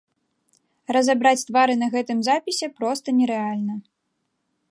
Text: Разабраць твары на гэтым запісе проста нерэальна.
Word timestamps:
Разабраць 0.95 1.43
твары 1.49 1.75
на 1.83 1.87
гэтым 1.97 2.25
запісе 2.29 2.67
проста 2.79 3.07
нерэальна. 3.21 3.73